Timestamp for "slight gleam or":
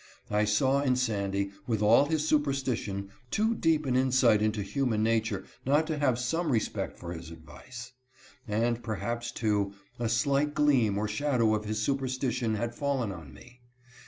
10.09-11.07